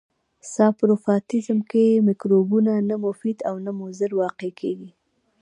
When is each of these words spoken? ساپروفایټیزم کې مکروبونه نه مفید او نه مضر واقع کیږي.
ساپروفایټیزم 0.53 1.59
کې 1.71 1.85
مکروبونه 2.07 2.73
نه 2.89 2.95
مفید 3.05 3.37
او 3.49 3.55
نه 3.65 3.71
مضر 3.81 4.09
واقع 4.21 4.49
کیږي. 4.59 4.89